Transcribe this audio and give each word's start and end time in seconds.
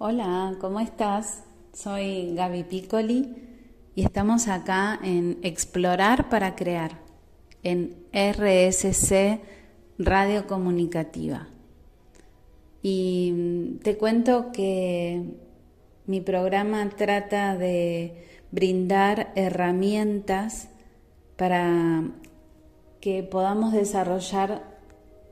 Hola, 0.00 0.54
¿cómo 0.60 0.78
estás? 0.78 1.42
Soy 1.72 2.32
Gaby 2.36 2.62
Piccoli 2.62 3.34
y 3.96 4.04
estamos 4.04 4.46
acá 4.46 4.96
en 5.02 5.40
Explorar 5.42 6.28
para 6.28 6.54
Crear, 6.54 7.00
en 7.64 7.96
RSC 8.12 9.40
Radio 9.98 10.46
Comunicativa. 10.46 11.48
Y 12.80 13.32
mm, 13.34 13.78
te 13.80 13.98
cuento 13.98 14.52
que 14.52 15.34
mi 16.06 16.20
programa 16.20 16.88
trata 16.90 17.56
de 17.56 18.24
brindar 18.52 19.32
herramientas 19.34 20.68
para 21.36 22.04
que 23.00 23.24
podamos 23.24 23.72
desarrollar 23.72 24.62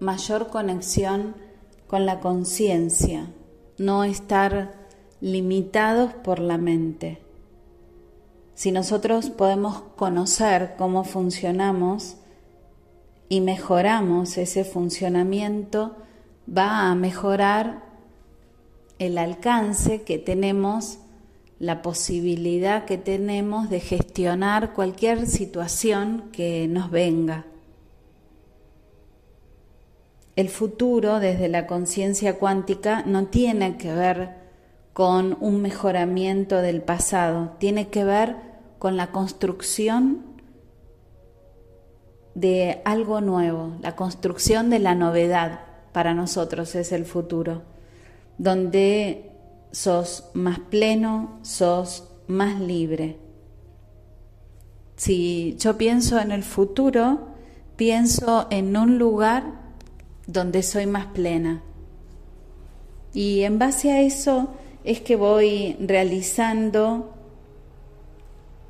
mayor 0.00 0.48
conexión 0.48 1.36
con 1.86 2.04
la 2.04 2.18
conciencia 2.18 3.30
no 3.78 4.04
estar 4.04 4.74
limitados 5.20 6.12
por 6.14 6.38
la 6.38 6.58
mente. 6.58 7.18
Si 8.54 8.72
nosotros 8.72 9.30
podemos 9.30 9.82
conocer 9.96 10.74
cómo 10.78 11.04
funcionamos 11.04 12.16
y 13.28 13.40
mejoramos 13.40 14.38
ese 14.38 14.64
funcionamiento, 14.64 15.96
va 16.48 16.90
a 16.90 16.94
mejorar 16.94 17.82
el 18.98 19.18
alcance 19.18 20.02
que 20.02 20.18
tenemos, 20.18 20.98
la 21.58 21.82
posibilidad 21.82 22.84
que 22.84 22.96
tenemos 22.96 23.68
de 23.68 23.80
gestionar 23.80 24.72
cualquier 24.72 25.26
situación 25.26 26.30
que 26.32 26.66
nos 26.68 26.90
venga. 26.90 27.44
El 30.36 30.50
futuro 30.50 31.18
desde 31.18 31.48
la 31.48 31.66
conciencia 31.66 32.38
cuántica 32.38 33.02
no 33.06 33.26
tiene 33.26 33.78
que 33.78 33.92
ver 33.92 34.34
con 34.92 35.36
un 35.40 35.62
mejoramiento 35.62 36.60
del 36.60 36.82
pasado, 36.82 37.54
tiene 37.58 37.88
que 37.88 38.04
ver 38.04 38.36
con 38.78 38.98
la 38.98 39.12
construcción 39.12 40.24
de 42.34 42.82
algo 42.84 43.22
nuevo, 43.22 43.76
la 43.80 43.96
construcción 43.96 44.68
de 44.68 44.78
la 44.78 44.94
novedad 44.94 45.60
para 45.92 46.12
nosotros 46.12 46.74
es 46.74 46.92
el 46.92 47.06
futuro, 47.06 47.62
donde 48.36 49.32
sos 49.70 50.30
más 50.34 50.58
pleno, 50.58 51.38
sos 51.40 52.10
más 52.26 52.60
libre. 52.60 53.18
Si 54.96 55.56
yo 55.58 55.78
pienso 55.78 56.18
en 56.18 56.30
el 56.30 56.42
futuro, 56.42 57.28
pienso 57.76 58.48
en 58.50 58.76
un 58.76 58.98
lugar 58.98 59.65
donde 60.26 60.62
soy 60.62 60.86
más 60.86 61.06
plena. 61.06 61.62
Y 63.12 63.42
en 63.42 63.58
base 63.58 63.92
a 63.92 64.02
eso 64.02 64.48
es 64.84 65.00
que 65.00 65.16
voy 65.16 65.76
realizando 65.80 67.14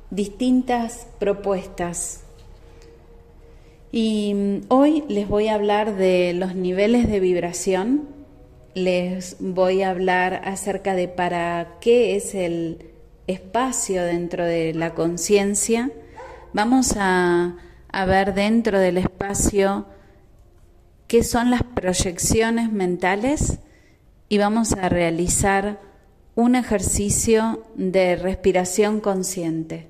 distintas 0.09 1.07
propuestas. 1.19 2.23
Y 3.91 4.33
mm, 4.33 4.61
hoy 4.69 5.03
les 5.09 5.27
voy 5.27 5.47
a 5.47 5.55
hablar 5.55 5.95
de 5.95 6.33
los 6.33 6.55
niveles 6.55 7.07
de 7.09 7.19
vibración, 7.19 8.07
les 8.73 9.37
voy 9.39 9.81
a 9.81 9.89
hablar 9.89 10.41
acerca 10.45 10.95
de 10.95 11.07
para 11.07 11.77
qué 11.81 12.15
es 12.15 12.35
el 12.35 12.91
espacio 13.25 14.03
dentro 14.03 14.45
de 14.45 14.73
la 14.73 14.93
conciencia. 14.93 15.91
Vamos 16.53 16.93
a, 16.97 17.57
a 17.91 18.05
ver 18.05 18.33
dentro 18.33 18.79
del 18.79 18.97
espacio 18.97 19.85
qué 21.07 21.23
son 21.23 21.49
las 21.49 21.63
proyecciones 21.63 22.71
mentales 22.71 23.59
y 24.29 24.37
vamos 24.37 24.73
a 24.73 24.89
realizar 24.89 25.79
un 26.35 26.55
ejercicio 26.55 27.63
de 27.75 28.15
respiración 28.15 28.99
consciente. 28.99 29.87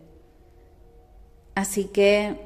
Así 1.56 1.86
que 1.86 2.40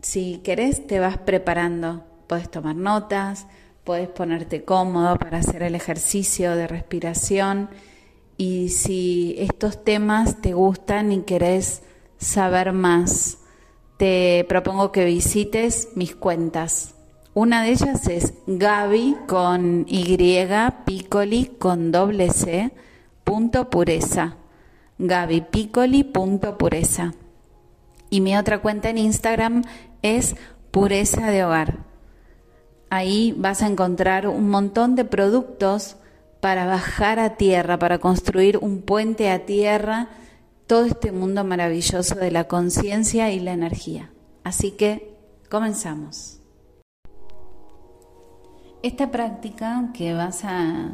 si 0.00 0.38
querés 0.38 0.86
te 0.86 1.00
vas 1.00 1.18
preparando, 1.18 2.04
puedes 2.28 2.48
tomar 2.48 2.76
notas, 2.76 3.46
puedes 3.84 4.08
ponerte 4.08 4.64
cómodo 4.64 5.18
para 5.18 5.38
hacer 5.38 5.64
el 5.64 5.74
ejercicio 5.74 6.54
de 6.54 6.68
respiración. 6.68 7.70
Y 8.36 8.68
si 8.68 9.34
estos 9.38 9.84
temas 9.84 10.40
te 10.40 10.54
gustan 10.54 11.10
y 11.10 11.22
querés 11.22 11.82
saber 12.18 12.72
más, 12.72 13.38
te 13.96 14.46
propongo 14.48 14.92
que 14.92 15.04
visites 15.04 15.88
mis 15.96 16.14
cuentas 16.14 16.94
una 17.34 17.62
de 17.62 17.70
ellas 17.70 18.06
es 18.08 18.34
Gaby 18.46 19.16
con 19.26 19.86
Y, 19.88 20.18
Piccoli 20.84 21.46
con 21.58 21.90
doble 21.90 22.30
C, 22.30 22.72
punto 23.24 23.70
pureza. 23.70 24.36
Gaby 24.98 25.40
Piccoli 25.50 26.04
punto 26.04 26.58
pureza. 26.58 27.14
Y 28.10 28.20
mi 28.20 28.36
otra 28.36 28.60
cuenta 28.60 28.90
en 28.90 28.98
Instagram 28.98 29.62
es 30.02 30.36
Pureza 30.70 31.30
de 31.30 31.44
Hogar. 31.44 31.78
Ahí 32.90 33.34
vas 33.38 33.62
a 33.62 33.66
encontrar 33.66 34.28
un 34.28 34.50
montón 34.50 34.94
de 34.94 35.06
productos 35.06 35.96
para 36.40 36.66
bajar 36.66 37.18
a 37.18 37.36
tierra, 37.36 37.78
para 37.78 37.98
construir 37.98 38.58
un 38.58 38.82
puente 38.82 39.30
a 39.30 39.46
tierra, 39.46 40.10
todo 40.66 40.84
este 40.84 41.12
mundo 41.12 41.44
maravilloso 41.44 42.16
de 42.16 42.30
la 42.30 42.44
conciencia 42.44 43.30
y 43.30 43.40
la 43.40 43.52
energía. 43.52 44.10
Así 44.44 44.72
que 44.72 45.16
comenzamos. 45.48 46.41
Esta 48.82 49.12
práctica 49.12 49.90
que 49.94 50.12
vas 50.12 50.44
a 50.44 50.92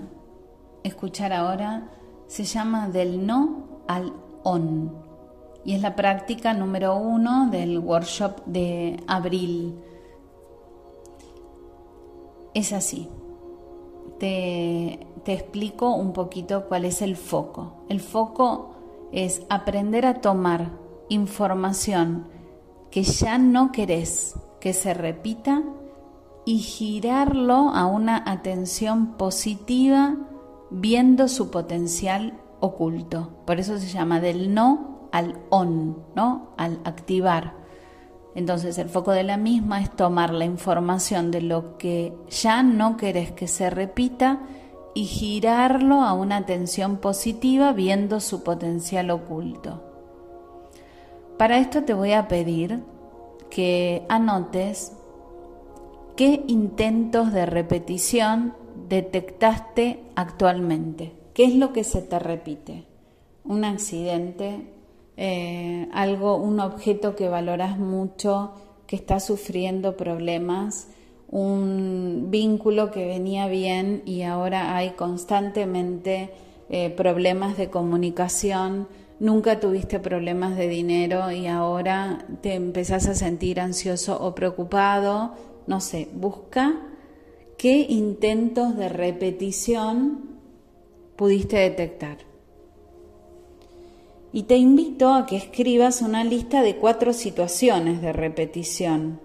escuchar 0.83 1.33
ahora 1.33 1.89
se 2.27 2.45
llama 2.45 2.89
del 2.89 3.27
no 3.27 3.83
al 3.89 4.13
on 4.43 4.93
y 5.65 5.75
es 5.75 5.81
la 5.81 5.97
práctica 5.97 6.53
número 6.53 6.97
uno 6.97 7.49
del 7.51 7.79
workshop 7.79 8.45
de 8.45 9.03
abril. 9.07 9.75
Es 12.53 12.75
así. 12.75 13.09
Te, 14.19 15.07
te 15.25 15.33
explico 15.33 15.95
un 15.95 16.13
poquito 16.13 16.67
cuál 16.69 16.85
es 16.85 17.01
el 17.01 17.17
foco. 17.17 17.85
El 17.89 18.01
foco 18.01 18.75
es 19.13 19.43
aprender 19.49 20.05
a 20.05 20.21
tomar 20.21 20.73
información 21.09 22.27
que 22.91 23.03
ya 23.03 23.39
no 23.39 23.73
querés 23.73 24.35
que 24.61 24.75
se 24.75 24.93
repita 24.93 25.63
y 26.49 26.61
girarlo 26.61 27.69
a 27.75 27.85
una 27.85 28.23
atención 28.25 29.19
positiva 29.19 30.17
viendo 30.71 31.29
su 31.29 31.51
potencial 31.51 32.41
oculto. 32.61 33.43
Por 33.45 33.61
eso 33.61 33.77
se 33.77 33.89
llama 33.89 34.19
del 34.19 34.55
no 34.55 35.11
al 35.13 35.39
on, 35.51 36.03
¿no? 36.17 36.55
Al 36.57 36.81
activar. 36.85 37.53
Entonces 38.35 38.79
el 38.79 38.89
foco 38.89 39.11
de 39.11 39.25
la 39.25 39.37
misma 39.37 39.83
es 39.83 39.95
tomar 39.95 40.33
la 40.33 40.47
información 40.47 41.31
de 41.31 41.43
lo 41.43 41.77
que 41.77 42.17
ya 42.31 42.63
no 42.63 42.97
querés 42.97 43.31
que 43.33 43.47
se 43.47 43.69
repita 43.69 44.41
y 44.95 45.05
girarlo 45.05 45.97
a 45.97 46.15
una 46.15 46.39
atención 46.39 46.97
positiva 46.97 47.75
viendo 47.75 48.21
su 48.21 48.43
potencial 48.43 49.11
oculto. 49.11 49.83
Para 51.37 51.59
esto 51.59 51.85
te 51.85 51.93
voy 51.93 52.13
a 52.13 52.27
pedir 52.27 52.83
que 53.51 54.07
anotes 54.09 54.95
¿Qué 56.19 56.43
intentos 56.49 57.33
de 57.33 57.47
repetición 57.47 58.53
detectaste 58.89 60.01
actualmente? 60.17 61.13
¿Qué 61.33 61.45
es 61.45 61.55
lo 61.55 61.73
que 61.73 61.85
se 61.85 62.03
te 62.03 62.19
repite? 62.19 62.87
¿Un 63.45 63.65
accidente? 63.65 64.67
Eh, 65.17 65.89
¿Algo, 65.93 66.35
un 66.35 66.59
objeto 66.59 67.15
que 67.15 67.29
valoras 67.29 67.79
mucho, 67.79 68.51
que 68.89 68.97
está 68.97 69.21
sufriendo 69.21 69.97
problemas? 69.97 70.89
¿Un 71.31 72.27
vínculo 72.33 72.91
que 72.91 73.07
venía 73.07 73.47
bien 73.47 74.03
y 74.05 74.23
ahora 74.23 74.77
hay 74.77 74.95
constantemente 74.95 76.31
eh, 76.69 76.91
problemas 76.91 77.57
de 77.57 77.71
comunicación? 77.71 78.89
nunca 79.21 79.59
tuviste 79.59 79.99
problemas 79.99 80.57
de 80.57 80.69
dinero 80.69 81.31
y 81.31 81.47
ahora 81.47 82.25
te 82.41 82.55
empezás 82.55 83.09
a 83.09 83.15
sentir 83.15 83.61
ansioso 83.61 84.19
o 84.21 84.35
preocupado 84.35 85.33
no 85.69 85.81
sé, 85.81 86.09
busca 86.15 86.75
qué 87.59 87.87
intentos 87.89 88.77
de 88.77 88.89
repetición 88.89 90.41
pudiste 91.15 91.59
detectar. 91.59 92.17
Y 94.33 94.45
te 94.45 94.57
invito 94.57 95.13
a 95.13 95.27
que 95.27 95.37
escribas 95.37 96.01
una 96.01 96.25
lista 96.25 96.63
de 96.63 96.77
cuatro 96.77 97.13
situaciones 97.13 98.01
de 98.01 98.13
repetición, 98.13 99.21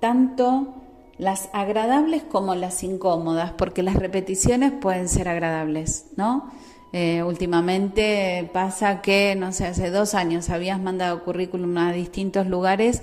tanto 0.00 0.74
las 1.18 1.48
agradables 1.52 2.22
como 2.24 2.54
las 2.54 2.82
incómodas, 2.82 3.52
porque 3.52 3.82
las 3.82 3.96
repeticiones 3.96 4.72
pueden 4.72 5.08
ser 5.08 5.28
agradables, 5.28 6.10
¿no? 6.16 6.50
Eh, 6.92 7.22
últimamente 7.22 8.50
pasa 8.52 9.00
que, 9.02 9.34
no 9.34 9.52
sé, 9.52 9.66
hace 9.66 9.90
dos 9.90 10.14
años 10.14 10.50
habías 10.50 10.80
mandado 10.80 11.24
currículum 11.24 11.76
a 11.78 11.92
distintos 11.92 12.46
lugares 12.46 13.02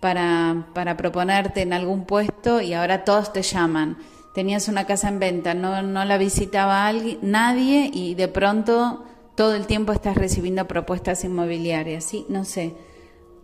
para, 0.00 0.66
para 0.74 0.96
proponerte 0.96 1.62
en 1.62 1.72
algún 1.72 2.04
puesto 2.04 2.60
y 2.60 2.72
ahora 2.72 3.04
todos 3.04 3.32
te 3.32 3.42
llaman. 3.42 3.98
tenías 4.34 4.68
una 4.68 4.86
casa 4.86 5.08
en 5.08 5.18
venta, 5.18 5.54
no, 5.54 5.82
no 5.82 6.04
la 6.04 6.16
visitaba 6.16 6.86
alguien, 6.86 7.18
nadie 7.22 7.90
y 7.92 8.14
de 8.14 8.28
pronto 8.28 9.04
todo 9.34 9.54
el 9.54 9.66
tiempo 9.66 9.92
estás 9.92 10.16
recibiendo 10.16 10.66
propuestas 10.66 11.24
inmobiliarias, 11.24 12.04
¿sí? 12.04 12.26
No 12.28 12.44
sé. 12.44 12.74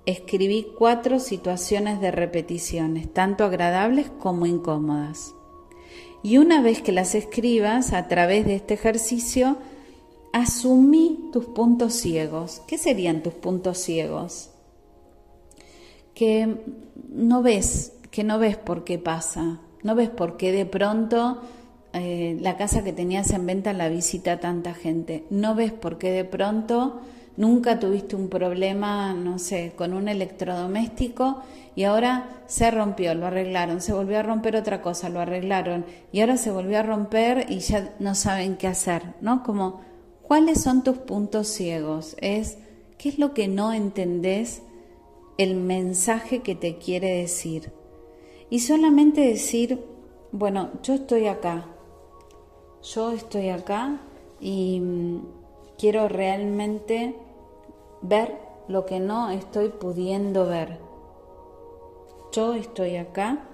Escribí 0.04 0.68
cuatro 0.78 1.18
situaciones 1.18 2.00
de 2.00 2.10
repeticiones, 2.10 3.12
tanto 3.12 3.44
agradables 3.44 4.10
como 4.18 4.46
incómodas. 4.46 5.34
Y 6.22 6.38
una 6.38 6.60
vez 6.62 6.82
que 6.82 6.92
las 6.92 7.14
escribas 7.14 7.92
a 7.92 8.08
través 8.08 8.46
de 8.46 8.56
este 8.56 8.74
ejercicio, 8.74 9.56
asumí 10.32 11.30
tus 11.32 11.46
puntos 11.46 11.94
ciegos. 11.94 12.62
¿Qué 12.66 12.78
serían 12.78 13.22
tus 13.22 13.34
puntos 13.34 13.78
ciegos? 13.78 14.50
Que 16.16 16.64
no 17.10 17.42
ves, 17.42 17.92
que 18.10 18.24
no 18.24 18.38
ves 18.38 18.56
por 18.56 18.82
qué 18.82 18.98
pasa, 18.98 19.60
no 19.82 19.94
ves 19.94 20.08
por 20.08 20.36
qué 20.36 20.50
de 20.50 20.66
pronto 20.66 21.42
eh, 21.92 22.36
la 22.40 22.56
casa 22.56 22.82
que 22.82 22.92
tenías 22.92 23.30
en 23.30 23.46
venta 23.46 23.72
la 23.72 23.88
visita 23.88 24.40
tanta 24.40 24.74
gente, 24.74 25.24
no 25.30 25.54
ves 25.54 25.72
por 25.72 25.98
qué 25.98 26.10
de 26.10 26.24
pronto 26.24 27.00
nunca 27.36 27.78
tuviste 27.78 28.16
un 28.16 28.28
problema, 28.28 29.12
no 29.14 29.38
sé, 29.38 29.74
con 29.76 29.92
un 29.92 30.08
electrodoméstico 30.08 31.42
y 31.74 31.84
ahora 31.84 32.42
se 32.46 32.70
rompió, 32.70 33.14
lo 33.14 33.26
arreglaron, 33.26 33.80
se 33.80 33.92
volvió 33.92 34.18
a 34.18 34.22
romper 34.22 34.56
otra 34.56 34.80
cosa, 34.82 35.08
lo 35.08 35.20
arreglaron 35.20 35.84
y 36.12 36.20
ahora 36.20 36.36
se 36.38 36.50
volvió 36.50 36.78
a 36.78 36.82
romper 36.82 37.46
y 37.48 37.58
ya 37.58 37.94
no 37.98 38.14
saben 38.14 38.56
qué 38.56 38.66
hacer, 38.66 39.02
¿no? 39.20 39.42
Como, 39.42 39.82
¿cuáles 40.22 40.62
son 40.62 40.82
tus 40.82 40.96
puntos 40.98 41.48
ciegos? 41.48 42.16
Es, 42.20 42.58
¿qué 42.98 43.10
es 43.10 43.18
lo 43.18 43.34
que 43.34 43.48
no 43.48 43.72
entendés 43.72 44.62
el 45.38 45.56
mensaje 45.56 46.40
que 46.40 46.54
te 46.54 46.78
quiere 46.78 47.18
decir? 47.18 47.72
Y 48.48 48.60
solamente 48.60 49.20
decir, 49.20 49.84
bueno, 50.32 50.70
yo 50.82 50.94
estoy 50.94 51.26
acá, 51.26 51.66
yo 52.82 53.10
estoy 53.10 53.48
acá 53.48 54.00
y 54.40 54.80
mm, 54.80 55.20
quiero 55.78 56.08
realmente 56.08 57.16
ver 58.02 58.38
lo 58.68 58.86
que 58.86 59.00
no 59.00 59.30
estoy 59.30 59.68
pudiendo 59.68 60.46
ver. 60.46 60.78
Yo 62.32 62.54
estoy 62.54 62.96
acá 62.96 63.48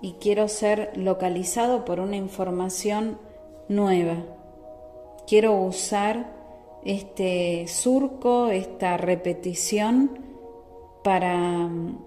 y 0.00 0.12
quiero 0.14 0.48
ser 0.48 0.92
localizado 0.96 1.84
por 1.84 2.00
una 2.00 2.16
información 2.16 3.18
nueva. 3.68 4.16
Quiero 5.26 5.54
usar 5.54 6.32
este 6.84 7.66
surco, 7.68 8.48
esta 8.48 8.96
repetición 8.96 10.29
para 11.02 11.36
mm, 11.36 11.98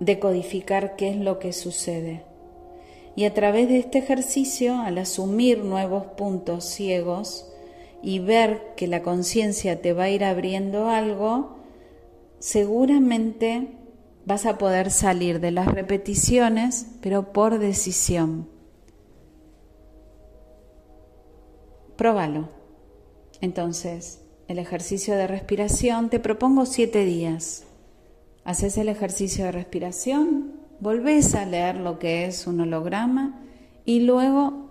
decodificar 0.00 0.96
qué 0.96 1.10
es 1.10 1.16
lo 1.16 1.38
que 1.38 1.52
sucede. 1.52 2.24
Y 3.14 3.24
a 3.24 3.34
través 3.34 3.68
de 3.68 3.78
este 3.78 3.98
ejercicio, 3.98 4.78
al 4.78 4.98
asumir 4.98 5.64
nuevos 5.64 6.04
puntos 6.16 6.64
ciegos, 6.64 7.50
y 8.02 8.18
ver 8.18 8.74
que 8.76 8.86
la 8.86 9.02
conciencia 9.02 9.80
te 9.80 9.92
va 9.92 10.04
a 10.04 10.10
ir 10.10 10.22
abriendo 10.22 10.88
algo, 10.88 11.56
seguramente 12.38 13.68
vas 14.24 14.46
a 14.46 14.58
poder 14.58 14.90
salir 14.90 15.40
de 15.40 15.50
las 15.50 15.66
repeticiones, 15.66 16.86
pero 17.00 17.32
por 17.32 17.58
decisión. 17.58 18.48
Próbalo. 21.96 22.50
Entonces, 23.40 24.22
el 24.48 24.58
ejercicio 24.58 25.16
de 25.16 25.26
respiración, 25.26 26.10
te 26.10 26.20
propongo 26.20 26.66
siete 26.66 27.04
días. 27.04 27.65
Haces 28.46 28.78
el 28.78 28.88
ejercicio 28.88 29.44
de 29.44 29.50
respiración, 29.50 30.52
volvés 30.78 31.34
a 31.34 31.44
leer 31.44 31.78
lo 31.78 31.98
que 31.98 32.26
es 32.26 32.46
un 32.46 32.60
holograma 32.60 33.40
y 33.84 34.02
luego 34.02 34.68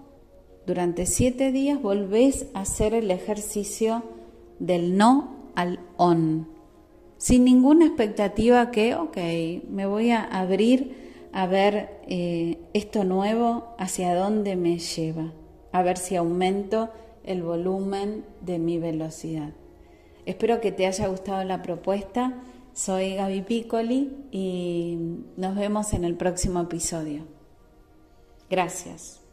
durante 0.66 1.06
siete 1.06 1.52
días 1.52 1.82
volvés 1.82 2.48
a 2.54 2.62
hacer 2.62 2.94
el 2.94 3.12
ejercicio 3.12 4.02
del 4.60 4.96
no 4.96 5.52
al 5.56 5.82
on, 5.98 6.48
sin 7.18 7.44
ninguna 7.44 7.86
expectativa 7.86 8.72
que, 8.72 8.96
ok, 8.96 9.18
me 9.70 9.86
voy 9.86 10.12
a 10.12 10.24
abrir 10.24 11.28
a 11.34 11.46
ver 11.46 12.00
eh, 12.08 12.60
esto 12.72 13.04
nuevo, 13.04 13.76
hacia 13.78 14.16
dónde 14.16 14.56
me 14.56 14.80
lleva, 14.80 15.34
a 15.74 15.84
ver 15.84 15.98
si 15.98 16.16
aumento 16.16 16.92
el 17.26 17.44
volumen 17.44 18.24
de 18.40 18.58
mi 18.58 18.80
velocidad. 18.80 19.50
Espero 20.26 20.62
que 20.62 20.72
te 20.72 20.88
haya 20.88 21.08
gustado 21.08 21.44
la 21.44 21.62
propuesta. 21.62 22.42
Soy 22.76 23.16
Gaby 23.16 23.42
Piccoli 23.44 24.12
y 24.32 24.98
nos 25.38 25.56
vemos 25.56 25.94
en 25.94 26.04
el 26.04 26.16
próximo 26.16 26.60
episodio. 26.60 27.26
Gracias. 28.50 29.25